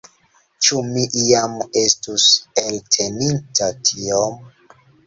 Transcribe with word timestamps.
Ĉu 0.67 0.79
mi 0.87 1.03
iam 1.25 1.53
estus 1.83 2.27
elteninta 2.65 3.73
tiom? 3.93 4.47